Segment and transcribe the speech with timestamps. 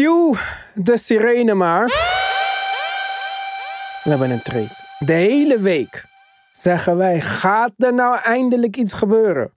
[0.00, 0.34] Cue
[0.74, 1.86] de sirene maar.
[4.04, 4.76] We hebben een trade.
[4.98, 6.04] De hele week
[6.52, 9.52] zeggen wij, gaat er nou eindelijk iets gebeuren?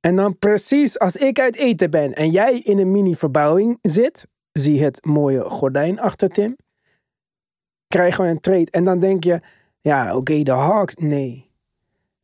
[0.00, 4.82] En dan precies als ik uit eten ben en jij in een mini-verbouwing zit, zie
[4.82, 6.56] het mooie gordijn achter Tim,
[7.88, 8.70] krijgen we een trade.
[8.70, 9.40] En dan denk je,
[9.80, 11.50] ja oké, de Hawks, nee,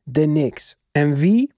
[0.03, 0.75] de Knicks.
[0.91, 1.53] En wie?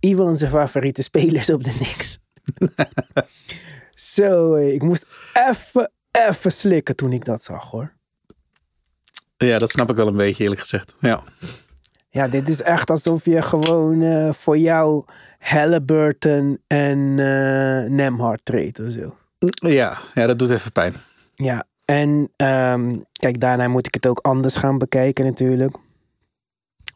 [0.00, 2.18] Ivan onze favoriete spelers op de Knicks.
[4.00, 7.92] Zo, hé, ik moest even, even slikken toen ik dat zag hoor.
[9.36, 10.96] Ja, dat snap ik wel een beetje eerlijk gezegd.
[11.00, 11.22] Ja.
[12.10, 15.04] Ja, dit is echt alsof je gewoon eh, voor jou
[15.38, 19.16] Halliburton en eh Nemhard treedt of zo.
[19.68, 20.94] Ja, ja, dat doet even pijn.
[21.34, 25.76] Ja, en ehm, kijk, daarna moet ik het ook anders gaan bekijken natuurlijk.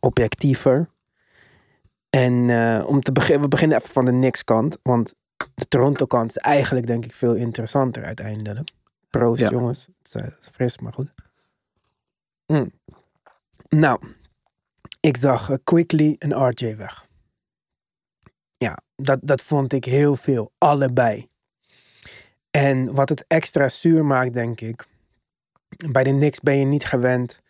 [0.00, 0.88] Objectiever.
[2.10, 4.78] En eh, om te beginnen, we beginnen even van de Knicks kant.
[4.82, 5.14] Want
[5.54, 8.70] de Toronto kant is eigenlijk denk ik veel interessanter uiteindelijk.
[9.10, 9.50] Proost Ja.
[9.50, 9.86] jongens.
[10.02, 11.12] Het is eh, fris, maar goed.
[12.46, 12.72] Mm.
[13.68, 14.00] Nou,
[15.00, 17.06] ik zag eh, Quickly en RJ weg.
[18.58, 20.52] Ja, dat, dat vond ik heel veel.
[20.58, 21.26] Allebei.
[22.50, 24.84] En wat het extra zuur maakt, denk ik.
[25.90, 27.42] Bij de Knicks ben je niet gewend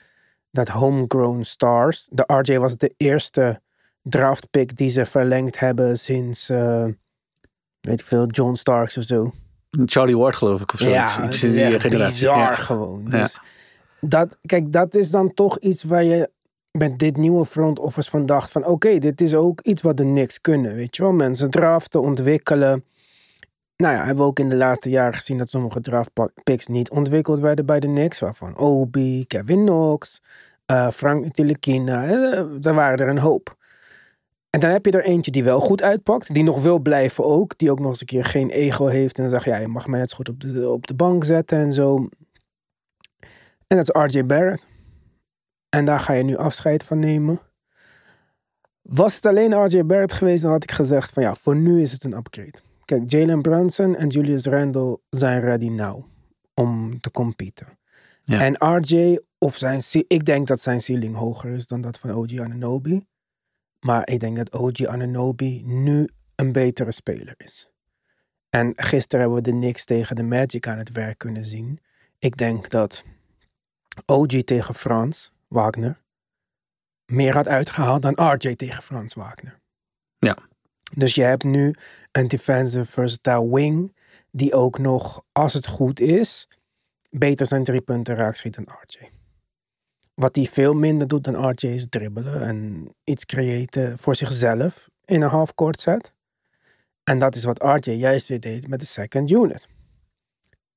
[0.51, 2.09] dat homegrown stars.
[2.13, 3.61] De RJ was de eerste
[4.03, 6.87] draftpick die ze verlengd hebben sinds, eh,
[7.85, 9.31] weet ik veel, John Starks of zo.
[9.85, 10.89] Charlie Ward geloof ik of zo.
[10.89, 12.55] Ja, Iets- het is echt bizar Ja.
[12.55, 13.07] gewoon.
[13.09, 13.19] Ja.
[13.19, 13.39] Dus
[14.01, 16.31] dat, kijk, dat is dan toch iets waar je
[16.71, 20.03] met dit nieuwe front office van dacht van oké, dit is ook iets wat de
[20.03, 21.13] Knicks kunnen, weet je wel.
[21.13, 22.85] Mensen draften, ontwikkelen.
[23.77, 26.11] Nou ja, hebben we ook in de laatste jaren gezien dat sommige draft
[26.43, 28.21] picks niet ontwikkeld werden bij de Knicks.
[28.21, 30.21] Waarvan Obi, Kevin Knox,
[30.67, 33.57] eh, Frank Ntilikina, eh, daar waren er een hoop.
[34.55, 37.59] En dan heb je er eentje die wel goed uitpakt, die nog wil blijven ook.
[37.59, 39.17] Die ook nog eens een keer geen ego heeft.
[39.17, 40.95] En dan zeg je, ja, je mag mij net zo goed op de, op de
[40.95, 42.09] bank zetten en zo.
[43.67, 44.67] En dat is RJ Barrett.
[45.69, 47.41] En daar ga je nu afscheid van nemen.
[48.83, 51.93] Was het alleen RJ Barrett geweest, dan had ik gezegd van ja, voor nu is
[51.93, 52.59] het een upgrade.
[52.85, 56.05] Kijk, Jalen Brunson en Julius Randle zijn ready now
[56.55, 57.79] om te competen.
[58.21, 58.41] Ja.
[58.41, 62.39] En RJ, of zijn, ik denk dat zijn ceiling hoger is dan dat van OG
[62.39, 63.07] Ananobi.
[63.85, 67.71] Maar ik denk dat OG Ananobi nu een betere speler is.
[68.51, 71.81] En gisteren hebben we de Knicks tegen de Magic aan het werk kunnen zien.
[72.19, 73.05] Ik denk dat
[74.07, 76.01] OG tegen Frans Wagner
[77.07, 79.61] meer had uitgehaald dan RJ tegen Frans Wagner.
[80.19, 80.37] Ja.
[80.97, 81.75] Dus je hebt nu
[82.13, 83.97] een defensive versatile wing
[84.31, 86.49] die ook nog, als het goed is,
[87.11, 89.11] beter zijn drie punten raak schiet dan RJ.
[90.15, 95.23] Wat hij veel minder doet dan RJ is dribbelen en iets creëren voor zichzelf in
[95.23, 96.15] een half-court set.
[97.05, 99.69] En dat is wat RJ juist weer deed met de second unit.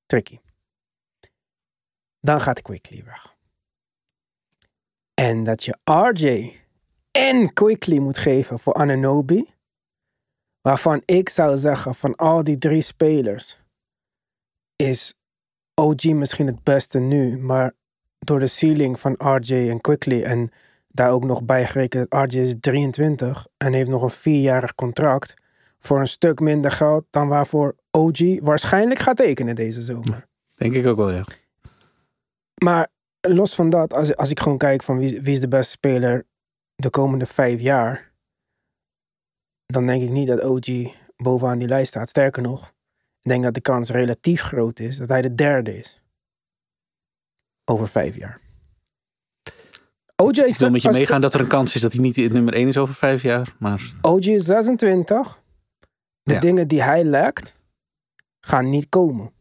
[0.06, 0.40] Tricky.
[2.20, 3.36] Dan gaat Quickly weg.
[5.14, 6.62] En dat je RJ
[7.12, 9.56] en Quickly moet geven voor Ananobi.
[10.62, 13.60] Waarvan ik zou zeggen van al die drie spelers
[14.76, 15.14] is
[15.74, 17.38] OG misschien het beste nu.
[17.38, 17.74] Maar
[18.20, 20.52] door de ceiling van RJ en Quickly en
[20.88, 25.34] daar ook nog bijgerekend dat RJ is 23 en heeft nog een vierjarig contract
[25.80, 30.28] voor een stuk minder geld dan waarvoor OG waarschijnlijk gaat tekenen deze zomer.
[30.56, 31.24] Denk ik ook wel, ja.
[32.64, 32.88] Maar
[33.22, 36.26] los van dat, als, als ik gewoon kijk van wie, wie is de beste speler
[36.76, 38.12] de komende vijf jaar,
[39.66, 42.10] dan denk ik niet dat OG bovenaan die lijst staat.
[42.10, 42.74] Sterker nog,
[43.22, 46.02] ik denk dat de kans relatief groot is dat hij de derde is.
[47.70, 48.40] Over vijf jaar.
[50.16, 52.34] OJ Ik wil met je meegaan dat er een kans is dat hij niet in
[52.34, 53.56] nummer 1 is over vijf jaar.
[53.60, 55.42] Maar OG is 26.
[56.24, 56.40] De Ja.
[56.40, 57.56] dingen die hij lekt,
[58.40, 59.32] gaan niet komen.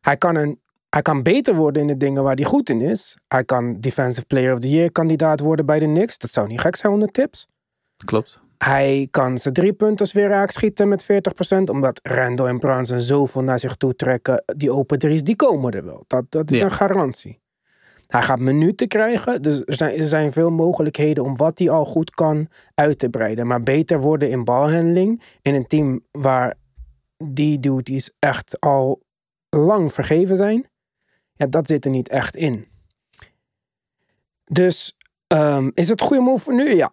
[0.00, 3.16] Hij kan, een, hij kan beter worden in de dingen waar hij goed in is.
[3.28, 6.18] Hij kan Defensive Player of the Year kandidaat worden bij de Knicks.
[6.18, 7.48] Dat zou niet gek zijn onder tips.
[8.04, 8.40] klopt.
[8.64, 11.06] Hij kan zijn drie punters weer raak schieten met 40%.
[11.70, 14.44] Omdat Randall en Brunson zoveel naar zich toe trekken.
[14.56, 16.04] Die open drie's, die komen er wel.
[16.06, 16.64] Dat, dat is Ja.
[16.64, 17.40] een garantie.
[18.06, 19.42] Hij gaat minuten krijgen.
[19.42, 23.08] Dus er zijn, er zijn veel mogelijkheden om wat hij al goed kan uit te
[23.08, 23.46] breiden.
[23.46, 25.22] Maar beter worden in balhandling.
[25.42, 26.54] In een team waar
[27.24, 29.00] die duties echt al
[29.48, 30.66] lang vergeven zijn.
[31.32, 32.66] Ja, dat zit er niet echt in.
[34.44, 36.74] Dus ehm, is het een goede move voor nu?
[36.74, 36.92] Ja.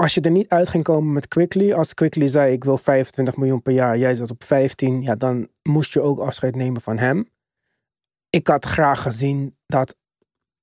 [0.00, 3.36] Als je er niet uit ging komen met Quickly, als Quickly zei ik wil 25
[3.36, 6.98] miljoen per jaar, jij zat op 15, ja, dan moest je ook afscheid nemen van
[6.98, 7.30] hem.
[8.30, 9.96] Ik had graag gezien dat,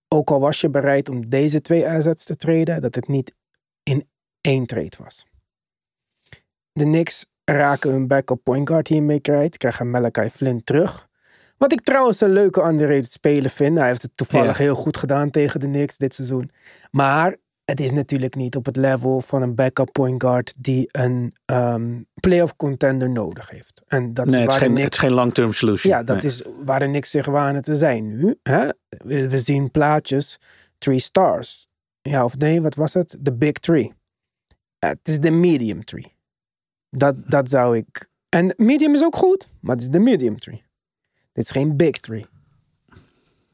[0.07, 3.35] ook al was je bereid om deze twee assets te treden, dat het niet
[3.83, 4.09] in
[4.41, 5.25] één trade was.
[6.71, 9.57] De Knicks raken hun backup point guard hiermee kwijt.
[9.57, 11.07] Krijgen Malachi Flynn terug.
[11.57, 13.77] Wat ik trouwens een leuke underrated speler vind.
[13.77, 14.63] Hij heeft het toevallig Ja.
[14.63, 16.51] heel goed gedaan tegen de Knicks dit seizoen.
[16.91, 17.35] Maar
[17.71, 22.01] het is natuurlijk niet op het level van een backup point guard die een ehm,
[22.13, 23.81] playoff contender nodig heeft.
[23.87, 25.93] En dat Nee, is het is geen, het is geen long-term solution.
[25.93, 26.25] ja, dat Nee.
[26.31, 28.39] is waar de niks zich wanen te zijn nu.
[28.43, 28.69] Hè?
[28.89, 30.37] We, we zien plaatjes,
[30.77, 31.67] three stars.
[32.01, 33.17] Ja, of nee, wat was het?
[33.19, 33.93] De big three.
[34.79, 36.15] Het is de medium tree.
[36.89, 38.09] Dat, dat zou ik...
[38.29, 40.63] En medium is ook goed, maar het is de medium tree.
[41.31, 42.25] Dit is geen big tree.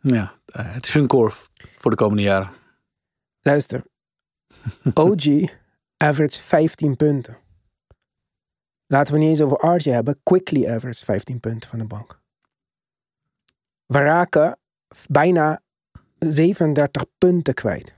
[0.02, 1.32] Ja, eh, het is hun core
[1.76, 2.50] voor de komende jaren.
[3.42, 3.84] Luister.
[4.94, 5.50] OG
[5.98, 7.38] average 15 punten.
[8.88, 10.20] Laten we niet eens over RJ hebben.
[10.24, 12.22] Quickly average 15 punten van de bank.
[13.86, 14.60] We raken
[15.10, 15.62] bijna
[16.20, 17.94] 37 punten kwijt.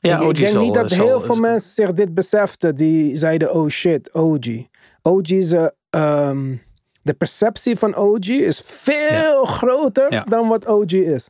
[0.00, 2.74] Ja, ik, ik OG denk zal- niet dat zal- heel veel mensen zich dit beseften.
[2.74, 4.46] Die zeiden, oh shit, OG.
[5.02, 6.56] OG's, eh, ehm,
[7.02, 10.24] de perceptie van OG is veel groter Ja.
[10.24, 11.28] dan wat OG is.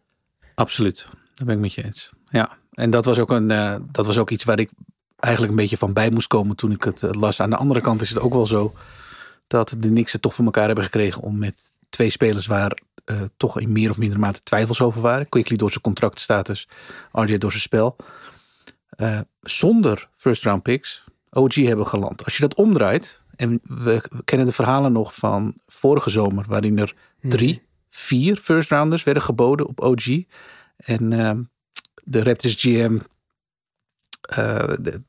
[0.55, 1.08] Absoluut,
[1.38, 2.11] daar ben ik met je eens.
[2.29, 4.70] Ja, en dat was ook, een, eh, dat was ook iets waar ik
[5.17, 7.40] eigenlijk een beetje van bij moest komen toen ik het eh, las.
[7.40, 8.75] Aan de andere kant is het ook wel zo
[9.46, 13.20] dat de Knicks het toch voor elkaar hebben gekregen om met twee spelers waar eh,
[13.37, 15.29] toch in meer of mindere mate twijfels over waren.
[15.29, 16.69] Quickly door zijn contractstatus,
[17.12, 17.96] RJ door zijn spel.
[19.41, 22.25] zonder first round picks OG hebben geland.
[22.25, 26.79] Als je dat omdraait, en we, we kennen de verhalen nog van vorige zomer, waarin
[26.79, 30.06] er drie, vier first rounders werden geboden op OG.
[30.79, 31.43] En ehm,
[32.05, 32.99] de Raptors GM,
[34.21, 35.03] eh, de-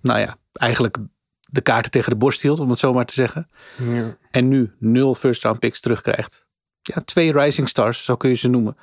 [0.00, 0.96] nou ja, eigenlijk
[1.40, 3.46] de kaarten tegen de borst hield, om het zo maar te zeggen.
[3.88, 4.16] Ja.
[4.30, 6.46] En nu nul first round picks terugkrijgt.
[6.82, 8.76] Ja, twee rising stars, zo kun je ze noemen.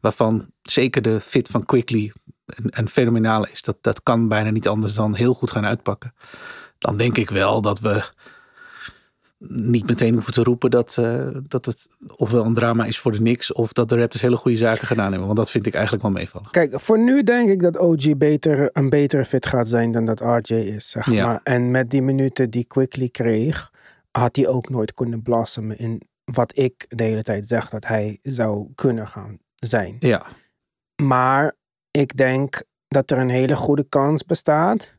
[0.00, 2.12] Waarvan zeker de fit van Quickly
[2.46, 3.62] een, een fenomenale is.
[3.62, 6.14] Dat, dat kan bijna niet anders dan heel goed gaan uitpakken.
[6.78, 8.04] Dan denk ik wel dat we
[9.48, 11.86] niet meteen hoeven te roepen dat, eh, dat het
[12.16, 13.52] ofwel een drama is voor de Knicks.
[13.52, 15.26] Of dat de Raptors hele goede zaken gedaan hebben.
[15.26, 16.50] Want dat vind ik eigenlijk wel meevallen.
[16.50, 20.20] Kijk, voor nu denk ik dat OG beter, een betere fit gaat zijn dan dat
[20.20, 21.26] RJ is, zeg Ja.
[21.26, 21.40] maar.
[21.42, 23.70] En met die minuten die Quickly kreeg,
[24.10, 28.18] had hij ook nooit kunnen blossomen in wat ik de hele tijd zeg dat hij
[28.22, 29.96] zou kunnen gaan zijn.
[29.98, 30.26] Ja,
[31.02, 31.56] Maar
[31.90, 34.96] ik denk dat er een hele goede kans bestaat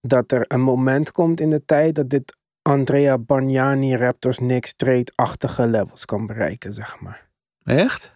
[0.00, 5.66] dat er een moment komt in de tijd dat dit Andrea Bargnani Raptors Knicks trade-achtige
[5.66, 7.28] levels kan bereiken, zeg maar.
[7.64, 8.14] echt?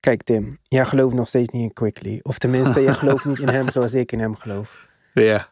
[0.00, 2.20] Kijk Tim, jij gelooft nog steeds niet in Quickly.
[2.22, 4.82] Of tenminste, jij gelooft niet in hem zoals ik in hem geloof.
[5.12, 5.48] Ja.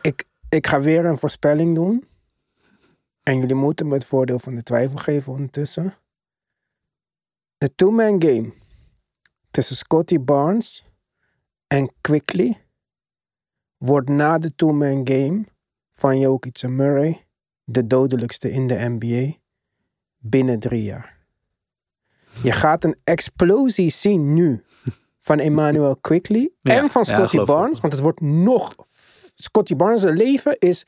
[0.00, 2.08] Ik, ik ga weer een voorspelling doen.
[3.22, 5.96] En jullie moeten me het voordeel van de twijfel geven ondertussen.
[7.56, 8.52] De two-man game
[9.50, 10.84] tussen Scotty Barnes
[11.66, 12.64] en Quickly
[13.76, 15.44] wordt na de two-man game
[15.90, 17.27] van Jokic en Murray
[17.70, 19.36] de dodelijkste in de NBA
[20.18, 21.16] binnen drie jaar.
[22.42, 24.62] Je gaat een explosie zien nu
[25.18, 27.80] van Emmanuel Quickly Ja, en van Scotty Barnes.
[27.80, 28.74] Want het wordt nog...
[29.34, 30.86] Scotty Barnes' leven is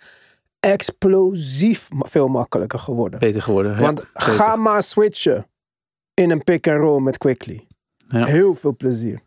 [0.60, 3.18] explosief veel makkelijker geworden.
[3.18, 3.72] Beter geworden.
[3.72, 5.46] ja, Want ga maar switchen
[6.14, 7.66] in een pick-and-roll met Quickly.
[7.96, 8.24] Ja.
[8.24, 9.20] Heel veel plezier.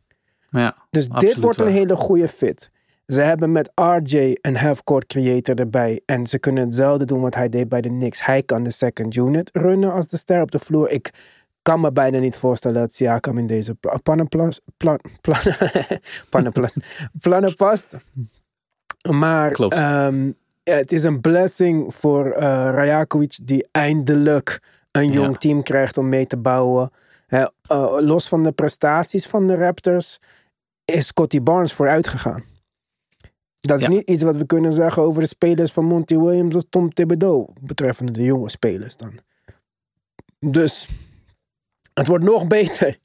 [0.49, 2.71] Ja, Dus dit wordt een hele goede fit.
[3.05, 6.01] Ze hebben met RJ een half-court creator erbij.
[6.05, 8.25] En ze kunnen hetzelfde doen wat hij deed bij de Knicks.
[8.25, 10.89] Hij kan de second unit runnen als de ster op de vloer.
[10.89, 11.09] Ik
[11.61, 14.99] kan me bijna niet voorstellen dat Siakam in deze pla- plannen plas- pla-
[16.29, 17.97] plannen- past.
[19.09, 20.31] Maar ehm,
[20.63, 24.61] het is een blessing voor eh Rajakovic die eindelijk
[24.91, 25.11] een Ja.
[25.13, 26.91] jong team krijgt om mee te bouwen.
[27.27, 27.45] Eh,
[27.99, 30.19] los van de prestaties van de Raptors
[30.85, 32.43] is Scotty Barnes vooruit gegaan.
[33.65, 33.89] Dat is Ja.
[33.89, 37.47] niet iets wat we kunnen zeggen over de spelers van Monty Williams of Tom Thibodeau,
[37.61, 39.19] betreffende de jonge spelers dan.
[40.39, 40.87] Dus
[41.93, 42.97] het wordt nog beter.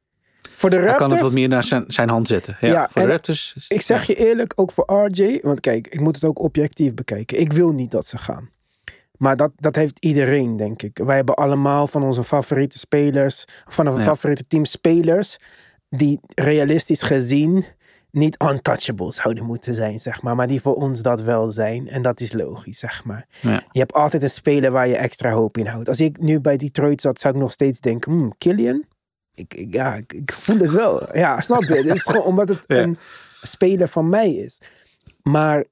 [0.54, 2.56] Voor de Hij kan het Raptors, wat meer naar zijn, zijn hand zetten.
[2.60, 3.52] Ja, Ja, voor de Raptors.
[3.56, 6.94] is- ik zeg je eerlijk, ook voor RJ, want kijk, ik moet het ook objectief
[6.94, 7.40] bekijken.
[7.40, 8.50] Ik wil niet dat ze gaan.
[9.18, 10.98] Maar dat, dat heeft iedereen, denk ik.
[10.98, 15.36] Wij hebben allemaal van onze favoriete spelers, van onze favoriete team spelers,
[15.90, 17.64] die realistisch gezien
[18.10, 20.34] niet untouchables zouden moeten zijn, zeg maar.
[20.36, 21.88] Maar die voor ons dat wel zijn.
[21.88, 23.26] En dat is logisch, zeg maar.
[23.40, 23.62] Ja.
[23.72, 25.88] Je hebt altijd een speler waar je extra hoop in houdt.
[25.88, 28.84] Als ik nu bij Detroit zat, zou ik nog steeds denken, hmm, Killian?
[29.34, 31.16] Ik, ik- ja, ik, ik voel het wel.
[31.16, 31.74] Ja, snap je?
[31.74, 32.76] Het is gewoon omdat het Ja.
[32.76, 32.96] een
[33.42, 34.60] speler van mij is.
[35.22, 35.64] Maar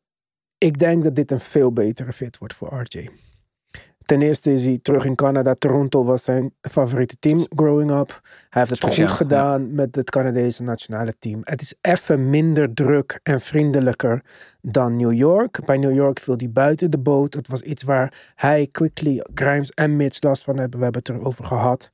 [0.58, 3.08] ik denk dat dit een veel betere fit wordt voor RJ.
[4.06, 5.54] Ten eerste is hij terug in Canada.
[5.54, 8.20] Toronto was zijn favoriete team growing up.
[8.48, 11.40] Hij heeft het goed gedaan met het Canadese nationale team.
[11.42, 14.24] Het is even minder druk en vriendelijker
[14.60, 15.64] dan New York.
[15.64, 17.34] Bij New York viel hij buiten de boot.
[17.34, 20.78] Het was iets waar hij, Quickly, Grimes en Mitch last van hebben.
[20.78, 21.90] We hebben het erover gehad.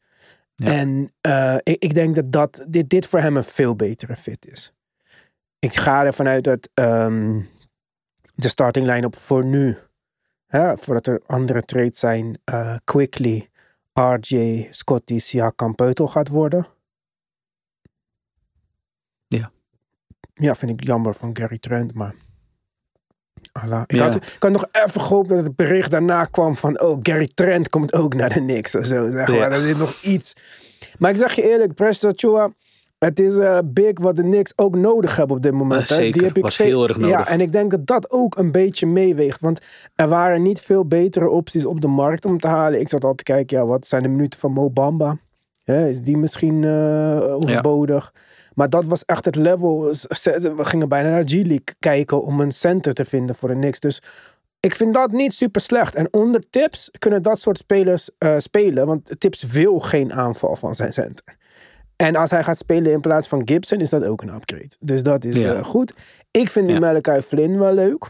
[0.55, 0.67] Ja.
[0.67, 4.47] En eh, ik, ik denk dat, dat dit, dit voor hem een veel betere fit
[4.47, 4.73] is.
[5.59, 7.41] Ik ga ervan uit dat ehm,
[8.35, 9.77] de starting line-up voor nu,
[10.53, 13.49] hè, voordat er andere trades zijn, eh, Quickly,
[13.93, 16.67] RJ, Scotty, Siakam, Peutel gaat worden.
[19.29, 19.51] Ja.
[20.35, 22.15] Ja, vind ik jammer van Gary Trent, maar...
[23.53, 23.83] Allah.
[23.87, 24.03] Ik, Ja.
[24.03, 26.81] had, ik had nog even gehoopt dat het bericht daarna kwam van...
[26.81, 29.11] Oh, Gary Trent komt ook naar de Knicks of zo.
[29.11, 29.37] Zeg maar.
[29.37, 29.49] Ja.
[29.49, 30.33] Dat is nog iets.
[30.99, 32.53] Maar ik zeg je eerlijk, Presto Chua...
[33.05, 35.87] Het is eh, big wat de Knicks ook nodig hebben op dit moment.
[35.87, 36.13] Zeker.
[36.13, 37.19] Die heb ik Was heel erg nodig.
[37.19, 39.41] Ja, en ik denk dat dat ook een beetje meeweegt.
[39.41, 39.61] Want
[39.95, 42.81] er waren niet veel betere opties op de markt om te halen.
[42.81, 45.19] Ik zat al te kijken, ja, wat zijn de minuten van Mo Bamba?
[45.65, 48.13] Hè, is die misschien eh, overbodig?
[48.55, 49.81] Maar dat was echt het level.
[49.83, 53.81] We gingen bijna naar G-League kijken om een center te vinden voor de Knicks.
[53.81, 54.03] Dus
[54.61, 55.95] ik vind dat niet super slecht.
[55.95, 58.87] En onder Tips kunnen dat soort spelers spelen.
[58.87, 61.41] Want Tips wil geen aanval van zijn center.
[62.07, 64.71] En als hij gaat spelen in plaats van Gibson, is dat ook een upgrade.
[64.81, 65.55] Dus dat is Ja.
[65.55, 65.95] eh, goed.
[66.31, 66.81] Ik vind die Ja.
[66.93, 68.09] Malachi Flynn wel leuk.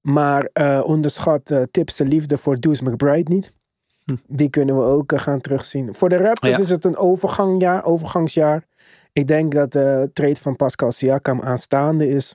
[0.00, 3.52] Maar eh, onderschat eh, Tips de liefde voor Deuce McBride niet.
[4.26, 5.94] Die kunnen we ook gaan terugzien.
[5.94, 6.62] Voor de Raptors Ja.
[6.62, 8.64] is het een overgangjaar, overgangsjaar.
[9.12, 12.34] Ik denk dat de trade van Pascal Siakam aanstaande is.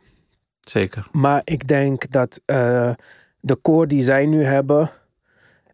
[0.59, 1.07] Zeker.
[1.11, 2.41] Maar ik denk dat
[3.39, 4.89] de core die zij nu hebben,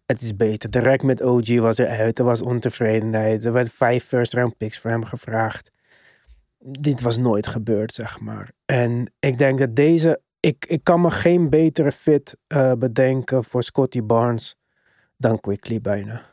[0.05, 0.69] het is beter.
[0.69, 3.45] Direct met OG was er uit, er was ontevredenheid.
[3.45, 5.71] Er werd vijf first round picks voor hem gevraagd.
[6.59, 8.51] Dit was nooit gebeurd, zeg maar.
[8.65, 13.63] En ik denk dat deze, ik, ik kan me geen betere fit eh, bedenken voor
[13.63, 14.55] Scotty Barnes
[15.17, 16.31] dan Quickly bijna.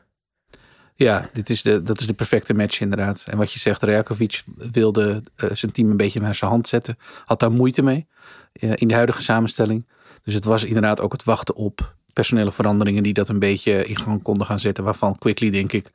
[0.95, 3.23] Ja, dit is de, dat is de perfecte match inderdaad.
[3.27, 6.97] En wat je zegt, Rajakovic wilde eh, zijn team een beetje naar zijn hand zetten.
[7.25, 8.07] Had daar moeite mee
[8.51, 9.87] eh, in de huidige samenstelling.
[10.23, 13.97] Dus het was inderdaad ook het wachten op personele veranderingen die dat een beetje in
[13.97, 14.83] gang konden gaan zetten.
[14.83, 15.91] Waarvan Quickly denk ik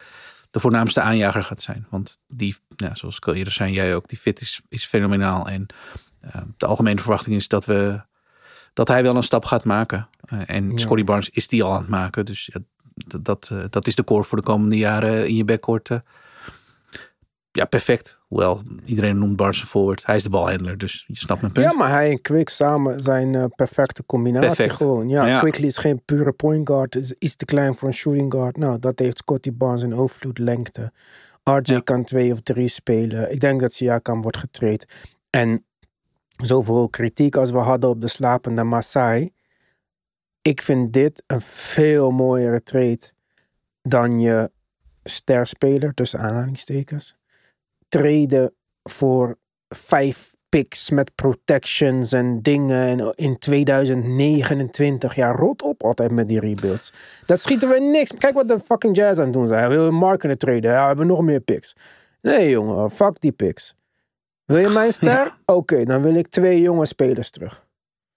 [0.50, 1.86] de voornaamste aanjager gaat zijn.
[1.90, 2.56] Want die,
[2.92, 5.48] zoals ik al eerder zei, jij ook, die fit is, is fenomenaal.
[5.48, 5.66] En
[6.20, 8.00] eh, de algemene verwachting is dat, we,
[8.72, 10.08] dat hij wel een stap gaat maken.
[10.20, 10.78] Eh, en Ja.
[10.78, 12.24] Scotty Barnes is die al aan het maken.
[12.24, 12.60] Dus ja,
[12.94, 15.90] dat, dat, eh, dat is de core voor de komende jaren in je backcourt.
[17.56, 18.20] Ja, perfect.
[18.28, 20.06] Hoewel, iedereen noemt Barnes een forward.
[20.06, 21.70] Hij is de balhandler, dus je snapt mijn punt.
[21.72, 24.74] Ja, maar hij en Quick samen zijn eh, perfecte combinatie Perfect.
[24.74, 25.08] gewoon.
[25.08, 25.38] Ja, Ja.
[25.38, 26.94] Quickly is geen pure point guard.
[26.96, 28.56] Is iets te klein voor een shooting guard.
[28.56, 30.92] Nou, dat heeft Scotty Barnes in overvloed lengte.
[31.44, 31.80] RJ Ja.
[31.80, 33.32] kan twee of drie spelen.
[33.32, 34.84] Ik denk dat Siakam wordt getraind.
[35.30, 35.64] En
[36.36, 39.30] zoveel kritiek als we hadden op de slapende Masai.
[40.42, 43.00] Ik vind dit een veel mooiere trade
[43.82, 44.50] dan je
[45.04, 47.16] sterspeler, tussen aanhalingstekens.
[47.98, 49.38] Treden voor
[49.68, 52.86] vijf picks met protections en dingen.
[52.98, 56.92] En in 2029, ja, rot op altijd met die rebuilds.
[57.26, 58.12] Dat schieten we niks.
[58.18, 59.68] Kijk wat de fucking Jazz aan het doen zijn.
[59.68, 60.70] Willen Mark kunnen traden.
[60.70, 61.72] Ja, we hebben nog meer picks.
[62.20, 63.74] Nee, jongen, fuck die picks.
[64.44, 65.08] Wil je mijn ster?
[65.10, 65.36] Ja.
[65.44, 67.64] Oké, dan wil ik twee jonge spelers terug.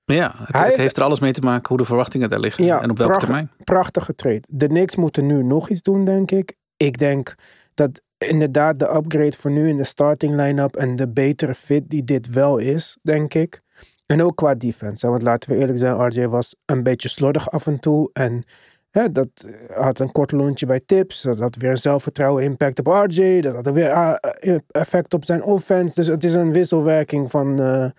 [0.06, 2.66] Ja, het, heeft- heeft er alles mee te maken hoe de verwachtingen daar liggen.
[2.66, 3.52] Ja, en op welke pracht- termijn.
[3.64, 4.42] Prachtige trade.
[4.48, 6.56] De Knicks moeten nu nog iets doen, denk ik.
[6.78, 7.36] Ik denk
[7.74, 12.04] dat inderdaad de upgrade voor nu in de starting line-up en de betere fit die
[12.04, 13.62] dit wel is, denk ik.
[14.06, 15.08] En ook qua defense.
[15.08, 18.10] Want laten we eerlijk zijn, RJ was een beetje slordig af en toe.
[18.14, 18.44] En
[18.92, 21.22] dat eh, had een kort lontje bij tips.
[21.22, 23.42] Dat had weer zelfvertrouwen impact op RJ.
[23.42, 25.96] Dat had er weer ah, eh, effect op zijn offense.
[25.96, 27.60] Dus het is een wisselwerking van...
[27.62, 27.90] eh,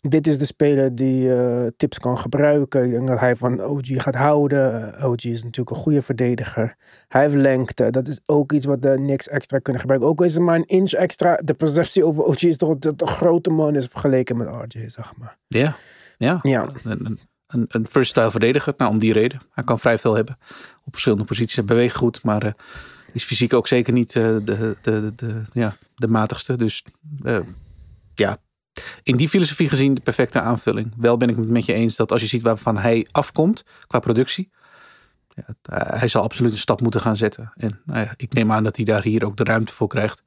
[0.00, 2.84] dit is de speler die eh, tips kan gebruiken.
[2.84, 4.94] Ik denk dat hij van OG gaat houden.
[4.94, 6.76] Eh, OG is natuurlijk een goede verdediger.
[7.08, 7.90] Hij heeft lengte.
[7.90, 10.10] Dat is ook iets wat de Knicks extra kunnen gebruiken.
[10.10, 11.36] Ook is het maar een inch extra.
[11.44, 15.12] De perceptie over OG is toch dat de grote man is vergeleken met RJ, zeg
[15.16, 15.38] maar.
[15.46, 15.76] Ja,
[16.18, 16.38] ja.
[16.42, 16.68] Ja.
[16.82, 18.74] Een, een, een, een versatile verdediger.
[18.76, 19.40] Nou, om die reden.
[19.50, 20.36] Hij kan vrij veel hebben.
[20.84, 21.56] Op verschillende posities.
[21.56, 22.52] Hij beweegt goed, maar eh,
[23.12, 26.56] is fysiek ook zeker niet de, de, de, de, ja, de matigste.
[26.56, 26.84] Dus
[28.14, 28.36] ja,
[29.08, 30.92] in die filosofie gezien de perfecte aanvulling.
[30.96, 33.98] Wel ben ik het met je eens dat als je ziet waarvan hij afkomt qua
[33.98, 34.50] productie.
[35.28, 37.52] Ja, het- hij zal absoluut een stap moeten gaan zetten.
[37.56, 40.22] En nou ja, ik neem aan dat hij daar hier ook de ruimte voor krijgt.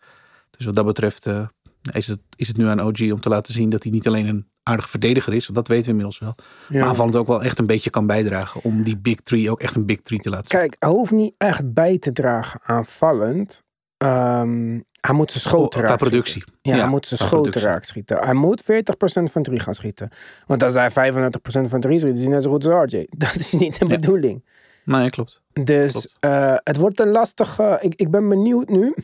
[0.52, 1.48] Dus wat dat betreft eh,
[1.92, 4.28] is, het, is het nu aan OG om te laten zien dat hij niet alleen
[4.28, 5.44] een aardige verdediger is.
[5.44, 6.36] Want dat weten we inmiddels wel.
[6.80, 8.62] Maar aanvallend ook wel echt een beetje kan bijdragen.
[8.64, 10.60] Om die big three ook echt een big three te laten zien.
[10.60, 13.64] Kijk, hij hoeft niet echt bij te dragen aanvallend.
[14.02, 16.44] Ehm, hij moet zijn schoten Qua raak productie.
[16.62, 17.62] Ja, hij moet zijn schoten productie.
[17.72, 18.18] raak schieten.
[18.18, 20.10] Hij moet 40% van 3 gaan schieten.
[20.46, 23.08] Want als hij 35% van 3 schiet, is hij net zo goed als RJ.
[23.18, 23.96] Dat is niet de Ja.
[23.96, 24.46] bedoeling.
[24.86, 25.42] Nee, klopt.
[25.64, 26.18] Dus Klopt.
[26.20, 27.78] eh, het wordt een lastige.
[27.82, 28.96] Ik, ik ben benieuwd nu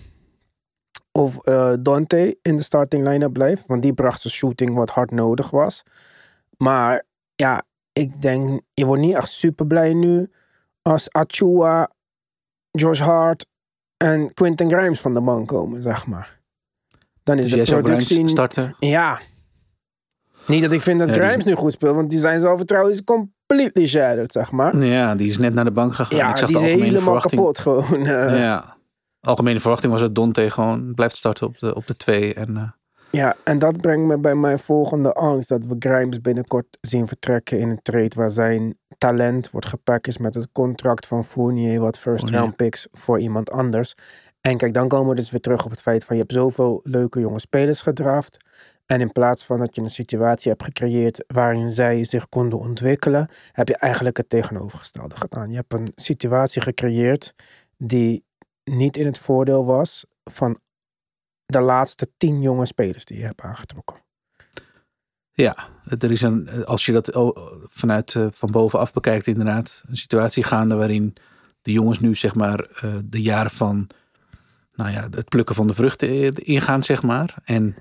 [1.11, 3.65] of eh, Dante in de starting line-up blijft.
[3.67, 5.83] Want die bracht zijn shooting wat hard nodig was.
[6.57, 7.03] Maar
[7.35, 7.63] ja,
[7.93, 10.31] ik denk, je wordt niet echt super blij nu
[10.81, 11.91] als Achua,
[12.71, 13.45] Josh Hart
[13.97, 16.39] en Quentin Grimes van de bank komen, zeg maar.
[17.23, 18.27] Dan is Dus de productie.
[18.27, 18.75] Starten?
[18.79, 19.19] Ja.
[20.47, 22.39] Niet dat ik vind dat Ja, die is- Grimes nu goed speelt, want die zijn
[22.39, 24.77] zelfvertrouwen is completely shattered, zeg maar.
[24.77, 26.17] Ja, die is net naar de bank gegaan.
[26.17, 27.41] Ja, ik zag die de is algemene helemaal verwachting.
[27.41, 28.05] kapot gewoon.
[28.05, 28.39] eh.
[28.39, 28.75] Ja.
[29.21, 32.33] Algemene verwachting was dat Dante gewoon blijft starten op de, op de twee.
[32.33, 32.63] En, eh,
[33.17, 35.49] Ja, en dat brengt me bij mijn volgende angst.
[35.49, 40.33] Dat we Grimes binnenkort zien vertrekken in een trade waar zijn talent wordt gepackaged met
[40.33, 41.79] het contract van Fournier.
[41.79, 43.93] Wat first round picks voor iemand anders.
[44.41, 46.79] En kijk, dan komen we dus weer terug op het feit van je hebt zoveel
[46.83, 48.37] leuke jonge spelers gedraft.
[48.85, 53.29] En in plaats van dat je een situatie hebt gecreëerd waarin zij zich konden ontwikkelen,
[53.51, 55.49] heb je eigenlijk het tegenovergestelde gedaan.
[55.49, 57.33] Je hebt een situatie gecreëerd
[57.77, 58.25] die
[58.63, 60.59] niet in het voordeel was van
[61.47, 64.05] de laatste tien jonge spelers die je hebt aangetrokken.
[65.33, 65.55] ja,
[65.99, 67.09] er is een, als je dat
[67.63, 71.15] vanuit eh, van bovenaf bekijkt, inderdaad, een situatie gaande waarin
[71.61, 73.87] de jongens nu zeg maar eh, de jaren van
[74.71, 77.35] nou ja, het plukken van de vruchten eh, ingaan, zeg maar.
[77.43, 77.75] En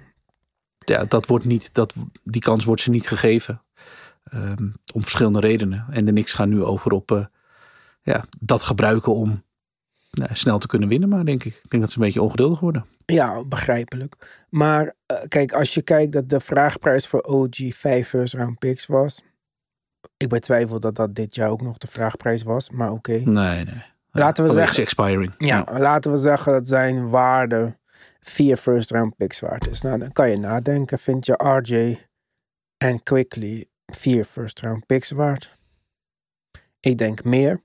[0.78, 1.94] ja, dat wordt niet, dat,
[2.25, 3.62] die kans wordt ze niet gegeven.
[4.25, 5.87] Ehm, om verschillende redenen.
[5.90, 7.30] En de Knicks gaan nu over op
[8.02, 9.44] ja, dat gebruiken om
[10.16, 11.08] nou, snel te kunnen winnen.
[11.08, 12.87] Maar denk ik, ik denk dat ze een beetje ongeduldig worden.
[13.06, 14.44] Ja, begrijpelijk.
[14.50, 18.87] Maar eh, kijk, als je kijkt dat de vraagprijs voor OG 5 first round picks
[18.87, 19.23] was.
[20.16, 23.12] Ik betwijfel dat dat dit jaar ook nog de vraagprijs was, maar oké.
[23.12, 23.82] Nee, nee.
[24.11, 25.35] Laten we zeggen- expiring.
[25.38, 27.78] Ja, laten we zeggen dat zijn waarde
[28.20, 29.80] vier first round picks waard is.
[29.80, 30.99] Nou, dan kan je nadenken.
[30.99, 32.06] Vind je RJ
[32.76, 35.54] en Quickly vier first round picks waard?
[36.80, 37.62] Ik denk meer.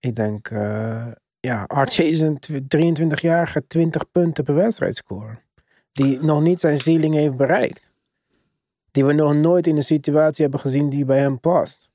[0.00, 1.06] Ik denk, eh,
[1.40, 5.42] ja, RJ is een tw- 23-jarige 20 punten per wedstrijd scorer.
[5.92, 7.90] Die nog niet zijn ceiling heeft bereikt.
[8.90, 11.90] Die we nog nooit in een situatie hebben gezien die bij hem past.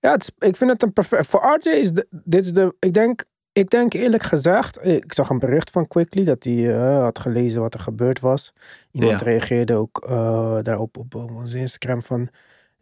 [0.00, 1.26] Ja, het is- ik vind het een perfect.
[1.26, 2.74] Voor RJ is de, dit is de.
[2.78, 4.84] Ik denk, ik denk eerlijk gezegd.
[4.86, 8.52] Ik zag een bericht van Quickly dat hij eh, had gelezen wat er gebeurd was.
[8.90, 9.26] Iemand Ja.
[9.26, 12.28] reageerde ook eh, daarop op, op ons Instagram van.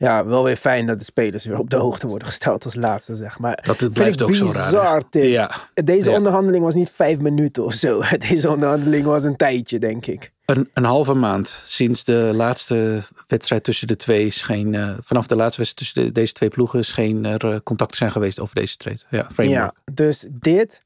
[0.05, 3.15] Ja, wel weer fijn dat de spelers weer op de hoogte worden gesteld als laatste,
[3.15, 3.59] zeg maar.
[3.67, 5.03] Dat het blijft ook zo raar.
[5.11, 5.51] Ja,
[5.85, 6.17] Deze Ja.
[6.17, 8.03] onderhandeling was niet vijf minuten of zo.
[8.29, 10.33] Deze onderhandeling was een tijdje, denk ik.
[10.45, 14.75] een, een halve maand sinds de laatste wedstrijd tussen de twee scheen.
[14.75, 18.11] eh, vanaf de laatste wedstrijd tussen de- deze twee ploegen scheen er eh, contact zijn
[18.11, 19.01] geweest over deze trade.
[19.11, 19.61] Ja, framework.
[19.87, 20.81] Ja, dus dit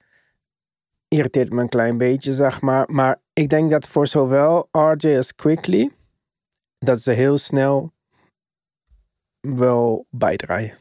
[1.09, 2.85] irriteert me een klein beetje, zeg maar.
[2.91, 5.91] Maar ik denk dat voor zowel RJ als Quickly,
[6.79, 7.93] dat ze heel snel
[9.41, 10.79] wel bijdraaien.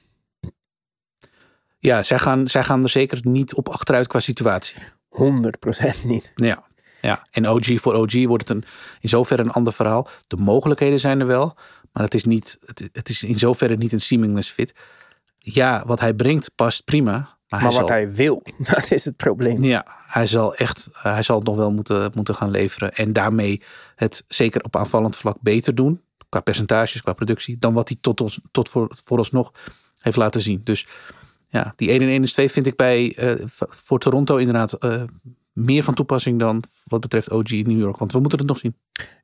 [1.80, 4.76] Ja, zij gaan, zij gaan er zeker niet op achteruit qua situatie.
[5.10, 6.32] 100% niet.
[6.36, 6.64] Ja.
[7.02, 7.26] ja.
[7.32, 8.64] En OG voor OG wordt het een,
[9.00, 10.08] in zoverre een ander verhaal.
[10.28, 11.56] De mogelijkheden zijn er wel,
[11.92, 14.74] maar het is, niet, het, het is in zoverre niet een seamless fit.
[15.36, 17.12] Ja, wat hij brengt past prima.
[17.12, 19.64] Maar, Maar hij wat zal, hij wil, dat is het probleem.
[19.64, 22.94] Ja, hij zal echt, hij zal het nog wel moeten, moeten gaan leveren.
[22.94, 23.62] En daarmee
[23.96, 26.02] het zeker op aanvallend vlak beter doen.
[26.30, 27.58] Qua percentages, qua productie.
[27.58, 29.52] Dan wat hij tot, ons, tot voor, vooralsnog
[30.00, 30.62] heeft laten zien.
[30.64, 30.88] Dus
[31.48, 35.02] ja, die 1 en 1 is 2 vind ik bij, eh, voor Toronto inderdaad eh,
[35.54, 37.98] meer van toepassing dan wat betreft OG in New York.
[37.98, 38.76] Want we moeten het nog zien.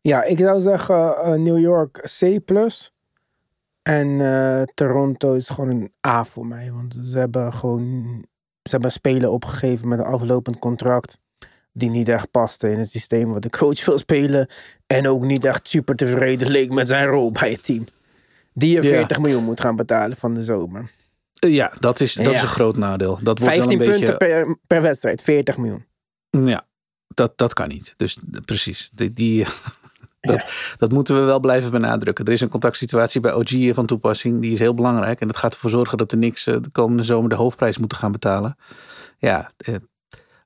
[0.01, 2.41] Ja, ik zou zeggen eh, New York C+.
[3.81, 4.17] En
[4.73, 6.71] Toronto is gewoon een A voor mij.
[6.71, 8.03] Want ze hebben gewoon...
[8.63, 11.19] Ze hebben een speler opgegeven met een aflopend contract.
[11.73, 14.47] Die niet echt paste in het systeem wat de coach wil spelen.
[14.87, 17.85] En ook niet echt super tevreden leek met zijn rol bij het team.
[18.53, 18.89] Die je Ja.
[18.89, 20.91] 40 miljoen moet gaan betalen van de zomer.
[21.39, 23.19] Eh, ja, dat, is, dat is een groot nadeel.
[23.21, 25.85] Dat wordt wel 15 een punten beetje, per, per wedstrijd, 40 miljoen.
[26.29, 26.65] Ja,
[27.07, 27.93] dat, dat kan niet.
[27.97, 28.89] Dus precies.
[28.89, 29.45] Die, die,
[30.21, 30.45] dat,
[30.77, 32.25] dat moeten we wel blijven benadrukken.
[32.25, 34.41] Er is een contactsituatie bij OG van toepassing.
[34.41, 35.21] Die is heel belangrijk.
[35.21, 37.97] En dat gaat ervoor zorgen dat de Knicks eh, de komende zomer de hoofdprijs moeten
[37.97, 38.57] gaan betalen.
[39.17, 39.75] Ja, eh,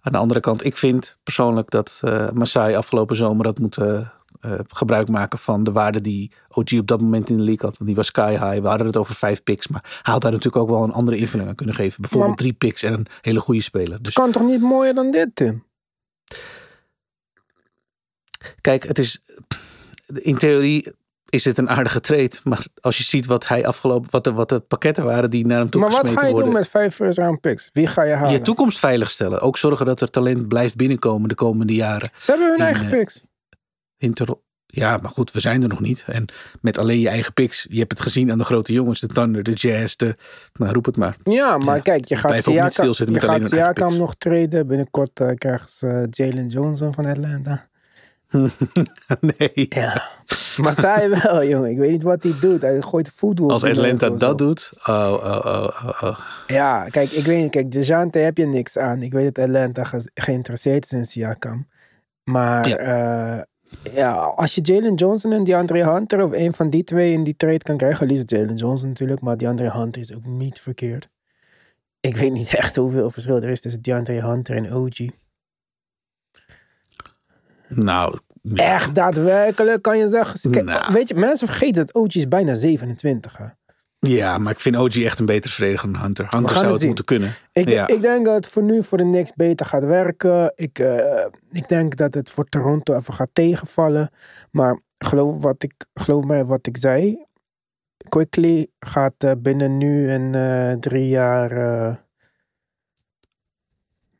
[0.02, 0.66] aan de andere kant.
[0.66, 5.72] Ik vind persoonlijk dat eh Masai afgelopen zomer had moeten eh, gebruik maken van de
[5.72, 7.78] waarde die OG op dat moment in de league had.
[7.78, 8.62] Want die was sky high.
[8.62, 9.68] We hadden het over vijf picks.
[9.68, 12.02] Maar hij had daar natuurlijk ook wel een andere invulling aan kunnen geven.
[12.02, 13.98] Bijvoorbeeld Maar- drie picks en een hele goede speler.
[13.98, 15.66] Dus Het kan toch niet mooier dan dit, Tim?
[18.62, 19.24] Kijk, het is.
[20.14, 20.94] In theorie
[21.30, 22.32] is dit een aardige trade.
[22.44, 24.12] Maar als je ziet wat hij afgelopen.
[24.12, 26.44] wat de, wat de pakketten waren die naar hem toe Maar wat ga je worden.
[26.44, 27.70] doen met vijf first round picks?
[27.72, 28.32] Wie ga je halen?
[28.32, 29.42] je toekomst veiligstellen.
[29.42, 32.10] Ook zorgen dat er talent blijft binnenkomen de komende jaren.
[32.18, 33.22] Ze hebben hun in, eigen eh, picks.
[33.98, 34.14] In
[34.66, 36.04] Ja, maar goed, we zijn er nog niet.
[36.08, 36.26] En
[36.62, 37.66] met alleen je eigen picks.
[37.70, 39.00] Je hebt het gezien aan de grote jongens.
[39.00, 40.16] De Thunder, de Jazz, de...
[40.54, 41.16] Nou, roep het maar.
[41.24, 44.68] Ja, maar Ja, kijk, je gaat Siakam, je gaat Siakam nog treden.
[44.68, 47.68] Binnenkort eh, krijgen ze eh, Jalen Johnson van Atlanta.
[49.38, 49.66] nee.
[49.70, 50.10] Ja.
[50.58, 51.70] Maar zij wel, jongen.
[51.70, 52.62] Ik weet niet wat hij doet.
[52.62, 53.50] Hij gooit voetbal.
[53.52, 54.72] Als Atlanta dat doet.
[54.86, 56.20] Oh, oh, oh, oh, oh.
[56.48, 57.52] Ja, kijk, ik weet niet.
[57.52, 59.02] Kijk, DeJounte heb je niks aan.
[59.02, 61.68] Ik weet dat Atlanta ge- geïnteresseerd is in Siakam.
[62.24, 63.46] Maar ja,
[63.94, 67.36] ja als je Jalen Johnson en DeAndre Hunter of een van die twee in die
[67.36, 71.10] trade kan krijgen, liefst Jalen Johnson natuurlijk, maar DeAndre Hunter is ook niet verkeerd.
[72.00, 74.98] Ik weet niet echt hoeveel verschil er is tussen DeAndre Hunter en OG.
[77.68, 78.74] Nou, ja.
[78.74, 80.52] Echt daadwerkelijk kan je zeggen.
[80.52, 80.94] Kijk, Nou.
[80.94, 83.38] Weet je, mensen vergeten dat OG is bijna 27.
[83.38, 83.46] Hè?
[84.00, 86.26] Ja, maar ik vind OG echt een betere verdediger dan Hunter.
[86.30, 87.34] Hunter zou het moeten kunnen.
[87.52, 87.88] Ik, Ja.
[87.88, 90.52] ik denk dat het voor nu voor de Knicks beter gaat werken.
[90.56, 94.10] Ik, eh, ik denk dat het voor Toronto even gaat tegenvallen.
[94.52, 97.26] Maar geloof, wat ik, geloof mij wat ik zei.
[98.10, 101.52] Quickly gaat eh, binnen nu en eh, drie jaar...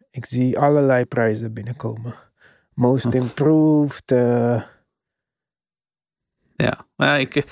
[0.10, 2.27] ik zie allerlei prijzen binnenkomen.
[2.78, 4.12] Most improved.
[4.12, 4.62] eh,
[6.56, 7.44] Ja, maar ik, eh,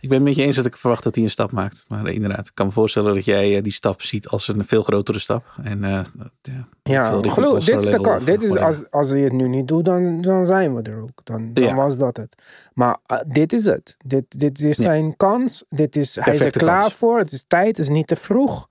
[0.00, 1.84] ik ben het met je eens dat ik verwacht dat hij een stap maakt.
[1.88, 4.82] Maar inderdaad, ik kan me voorstellen dat jij eh, die stap ziet als een veel
[4.82, 5.44] grotere stap.
[5.62, 6.00] En eh,
[6.42, 8.26] ja, Ja, geloof, dit is, de kant.
[8.26, 11.20] dit is als, als hij het nu niet doet, dan, dan zijn we er ook.
[11.24, 11.74] Dan, dan Ja.
[11.74, 12.42] was dat het.
[12.74, 13.96] Maar dit is het.
[14.06, 14.82] Dit, dit is Ja.
[14.82, 15.64] zijn kans.
[15.68, 16.94] Dit is, hij is er klaar kans.
[16.94, 17.18] voor.
[17.18, 17.66] Het is tijd.
[17.66, 18.68] Het is niet te vroeg.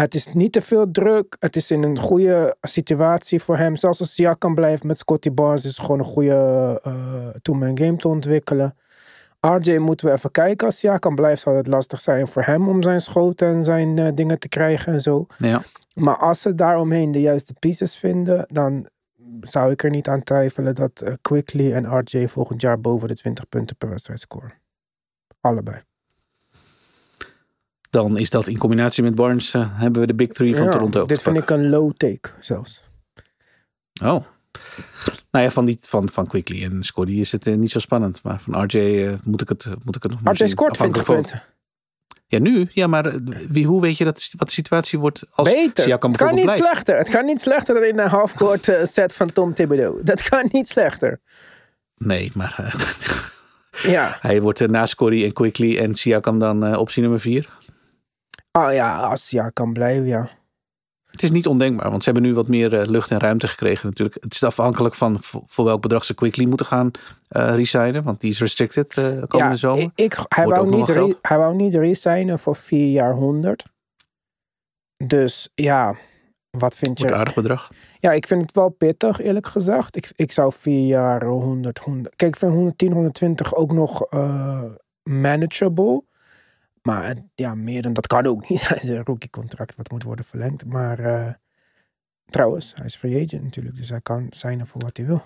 [0.00, 1.36] Het is niet te veel druk.
[1.38, 3.76] Het is in een goede situatie voor hem.
[3.76, 7.96] Zelfs als Siakam blijft met Scotty Barnes, is het gewoon een goede uh, two-man game
[7.96, 8.76] te ontwikkelen.
[9.40, 10.66] RJ moeten we even kijken.
[10.66, 14.08] Als Siakam blijft, zal het lastig zijn voor hem om zijn schoten en zijn eh,
[14.14, 15.26] dingen te krijgen en zo.
[15.38, 15.62] ja.
[15.94, 18.88] Maar als ze daaromheen de juiste pieces vinden, dan
[19.40, 23.14] zou ik er niet aan twijfelen dat eh, Quickly en RJ volgend jaar boven de
[23.14, 24.52] 20 punten per wedstrijd scoren.
[25.40, 25.80] Allebei
[27.90, 30.70] dan is dat in combinatie met Barnes eh, hebben we de big three van ja,
[30.70, 31.06] Toronto.
[31.06, 32.82] Dit vind ik een low take zelfs.
[34.04, 34.24] Oh.
[35.30, 38.22] Nou ja, van, die, van, van Quickly en Scotty is het eh, niet zo spannend.
[38.22, 40.48] Maar van RJ eh, moet, ik het, moet ik het nog maar RJ zien.
[40.48, 41.42] scoort 20 punten.
[42.26, 42.68] Ja, nu.
[42.70, 43.12] Ja, maar
[43.48, 45.84] wie, hoe weet je dat, wat de situatie wordt als Beter.
[45.84, 46.96] Siakam het kan niet slechter.
[46.96, 50.02] Het kan niet slechter dan in een halfcourt set van Tom Thibodeau.
[50.02, 51.20] Dat kan niet slechter.
[51.96, 52.74] Nee, maar...
[53.82, 54.18] ja.
[54.20, 57.48] Hij wordt na Scotty en Quickly en Siakam dan optie nummer vier.
[58.56, 60.28] Ah ja, als ja kan blijven, ja.
[61.10, 63.88] Het is niet ondenkbaar, want ze hebben nu wat meer eh, lucht en ruimte gekregen
[63.88, 64.16] natuurlijk.
[64.20, 66.90] Het is afhankelijk van voor welk bedrag ze Quickly moeten gaan
[67.30, 68.02] uh, resignen.
[68.02, 69.82] Want die is restricted uh, komende ja, zomer.
[69.82, 73.64] Ik, ik hij, wou niet hij wou niet resignen voor vier jaar 100.
[75.04, 75.96] Dus ja,
[76.50, 77.06] wat vind je...
[77.06, 77.70] Een aardig bedrag.
[77.98, 79.96] Ja, ik vind het wel pittig eerlijk gezegd.
[79.96, 82.16] Ik, ik zou vier jaar 100, 100...
[82.16, 84.06] Kijk, ik vind 110, 120 ook nog
[85.02, 86.02] manageable.
[86.86, 88.62] Maar eh, ja, meer dan dat kan ook niet.
[88.68, 90.64] Hij is een rookie-contract wat moet worden verlengd.
[90.64, 91.32] Maar eh,
[92.28, 93.76] trouwens, hij is free agent natuurlijk.
[93.76, 95.22] Dus hij kan zijn voor wat hij wil.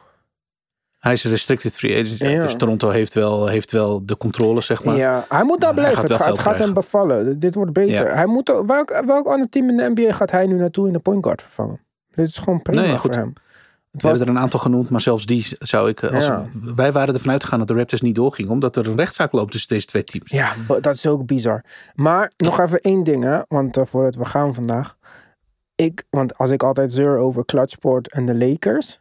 [0.99, 2.29] Hij is een restricted free agent, ja.
[2.29, 2.41] Ja.
[2.41, 4.97] dus Toronto heeft wel, heeft wel de controle, zeg maar.
[4.97, 5.99] ja, hij moet daar blijven.
[5.99, 7.39] gaat Het, gaat, hem bevallen.
[7.39, 8.07] Dit wordt beter.
[8.07, 8.15] Ja.
[8.15, 10.99] Hij moet, welk, welk ander team in de NBA gaat hij nu naartoe in de
[10.99, 11.81] point guard vervangen?
[12.15, 13.33] Dit is gewoon prima Nee, voor hem.
[13.91, 16.03] Het We hebben er een aantal genoemd, maar zelfs die zou ik...
[16.03, 16.47] eh, Als Ja.
[16.75, 19.69] Wij waren ervan uitgegaan dat de Raptors niet doorgingen, omdat er een rechtszaak loopt tussen
[19.69, 20.31] deze twee teams.
[20.31, 21.65] Ja, dat is ook bizar.
[21.95, 24.97] Maar nog even één ding, hè, want eh, voordat we gaan vandaag.
[25.75, 29.01] Ik, want als ik altijd zeur over Clutchport en de Lakers.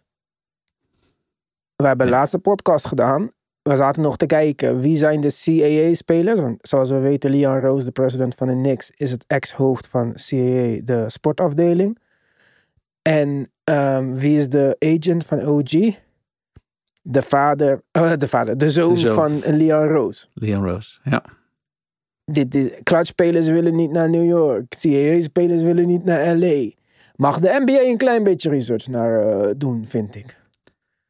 [1.75, 2.17] We hebben de Ja.
[2.17, 3.27] laatste podcast gedaan.
[3.61, 6.39] We zaten nog te kijken wie zijn de CAA-spelers.
[6.39, 10.13] Want zoals we weten, Leon Rose, de president van de Knicks, is het ex-hoofd van
[10.13, 11.97] CAA, de sportafdeling.
[13.09, 15.71] En ehm, wie is de agent van OG?
[17.01, 17.83] De vader,
[18.17, 19.13] de vader, de zoon, De zoon.
[19.13, 21.23] van Leon Rose Leon Rose, ja.
[22.25, 24.75] dit is, clutch-spelers willen niet naar New York.
[24.79, 26.71] CAA-spelers willen niet naar LA.
[27.15, 30.37] Mag de NBA een klein beetje research naar eh, doen, vind ik.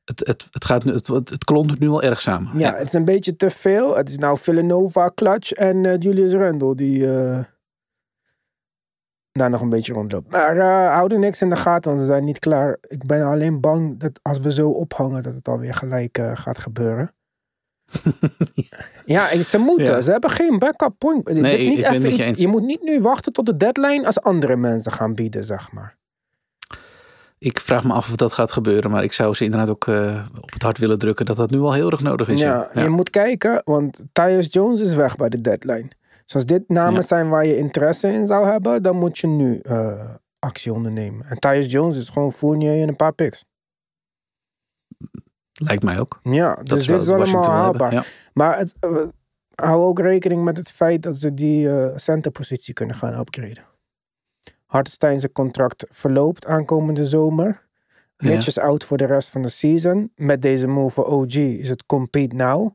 [0.03, 2.59] Het, het, het, gaat nu, het, het, nu wel erg samen.
[2.59, 3.97] Ja, het is een beetje te veel.
[3.97, 7.43] Het is nou Villanova, Clutch en eh, Julius Randle die eh,
[9.31, 10.31] daar nog een beetje rondloopt.
[10.31, 12.77] Maar eh houden niks in de gaten, want ze zijn niet klaar.
[12.81, 16.57] Ik ben alleen bang dat als we zo ophangen, dat het alweer gelijk eh, gaat
[16.57, 17.13] gebeuren.
[19.05, 19.85] ja, ze moeten.
[19.85, 20.01] Ja.
[20.01, 21.25] Ze hebben geen backup point.
[21.25, 24.21] Dit is niet even je iets, je moet niet nu wachten tot de deadline als
[24.21, 25.97] andere mensen gaan bieden, zeg maar.
[27.37, 30.25] Ik vraag me af of dat gaat gebeuren, maar ik zou ze inderdaad ook eh,
[30.41, 32.39] op het hart willen drukken dat dat nu al heel erg nodig is.
[32.39, 35.87] Ja, Ja, je moet kijken, want Tyus Jones is weg bij de deadline.
[36.29, 37.01] Dus als dit namen Ja.
[37.01, 41.25] zijn waar je interesse in zou hebben, dan moet je nu eh, actie ondernemen.
[41.25, 43.45] En Tyus Jones is gewoon Fournier en een paar picks.
[45.53, 46.19] Lijkt mij ook.
[46.23, 47.93] Ja, Dat dus is dit wel is allemaal haalbaar.
[47.93, 48.03] Ja.
[48.33, 49.07] Maar het, eh,
[49.55, 53.63] hou ook rekening met het feit dat ze die eh centerpositie kunnen gaan upgraden.
[54.65, 57.67] Hartenstein zijn contract verloopt aankomende zomer.
[58.17, 58.29] Ja.
[58.29, 60.11] Mitch is out voor de rest van de season.
[60.15, 62.69] Met deze move voor OG is het compete now.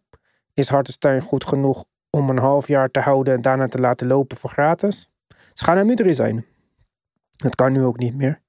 [0.55, 1.85] Is Hartenstein goed genoeg
[2.15, 5.09] om een half jaar te houden en daarna te laten lopen voor gratis?
[5.53, 6.45] Ze gaan hem niet resignen.
[7.31, 8.41] Dat kan nu ook niet meer.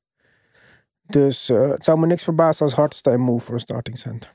[1.06, 4.34] Dus eh, het zou me niks verbazen als Hartenstein move voor een starting center.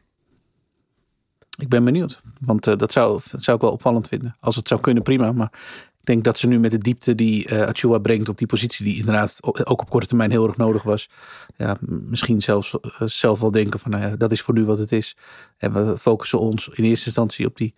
[1.57, 2.21] Ik ben benieuwd.
[2.41, 4.35] Want eh, dat, zou, zou ik wel opvallend vinden.
[4.41, 5.33] Als het zou kunnen, prima.
[5.33, 5.53] Maar
[5.99, 8.99] ik denk dat ze nu met de diepte die Achua brengt op die positie, die
[8.99, 11.09] inderdaad ook op korte termijn heel erg nodig was.
[11.57, 14.93] Ja, misschien zelfs zelf wel denken van, nou ja, dat is voor nu wat het
[14.93, 15.17] is.
[15.57, 17.75] En we focussen ons in eerste instantie op die,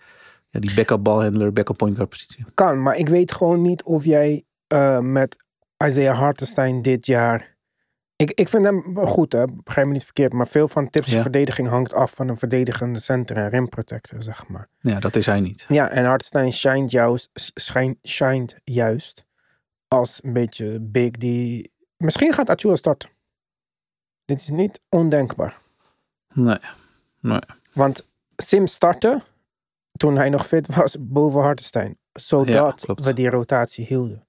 [0.53, 2.45] ja, die backup balhandler, backup point guard positie.
[2.55, 5.37] kan, maar ik weet gewoon niet of jij eh, met
[5.87, 7.51] Isaiah Hartenstein dit jaar.
[8.17, 9.45] Ik, ik vind hem goed, hè?
[9.47, 11.23] begrijp me niet verkeerd, maar veel van tips Ja.
[11.23, 14.69] verdediging hangt af van een verdedigende center en rim protector, zeg maar.
[14.81, 15.65] Ja, dat is hij niet.
[15.69, 19.25] Ja, en Hartenstein shined juist, schijn, shined juist
[19.89, 21.73] als een beetje big die.
[21.97, 23.11] Misschien gaat Achua starten.
[24.25, 25.57] Dit is niet ondenkbaar.
[26.35, 26.59] Nee,
[27.21, 27.41] nee.
[27.73, 29.23] Want Sim startte
[30.03, 31.99] toen hij nog fit was boven Hartenstein.
[32.13, 34.27] Zodat we die rotatie hielden.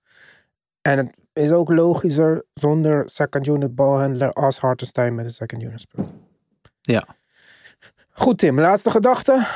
[0.81, 5.79] En het is ook logischer zonder second unit balhandler als Hartenstein met een second unit
[5.79, 6.11] speelt.
[6.81, 7.07] Ja.
[8.09, 9.47] Goed Tim, laatste gedachte.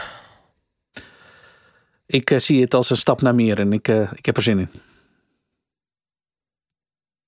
[2.05, 4.43] Ik eh, zie het als een stap naar meer en ik, eh, ik heb er
[4.43, 4.69] zin in.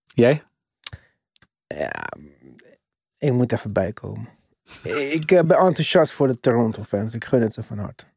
[0.04, 0.44] Jij?
[1.68, 2.08] Ja,
[3.18, 4.30] ik moet even bijkomen.
[5.12, 7.14] ik eh, ben enthousiast voor de Toronto fans.
[7.14, 8.09] Ik gun het ze van harte.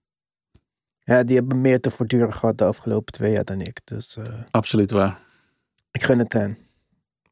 [1.04, 3.80] Ja, die hebben meer te voortduren gehad de afgelopen twee jaar dan ik.
[3.84, 5.20] Dus eh, Absoluut waar.
[5.90, 6.58] ik gun het hen.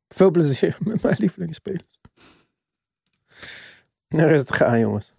[0.08, 1.98] Veel plezier met mijn lievelingsspelers.
[4.08, 5.14] Er is het gaan, jongens.